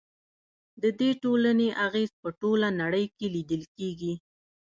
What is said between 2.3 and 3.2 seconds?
ټوله نړۍ